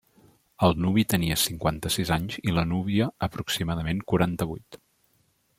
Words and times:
El 0.67 0.71
nuvi 0.85 1.03
tenia 1.13 1.37
cinquanta-sis 1.41 2.13
anys 2.17 2.39
i 2.53 2.57
la 2.57 2.65
núvia 2.71 3.13
aproximadament 3.29 4.05
quaranta-vuit. 4.13 4.83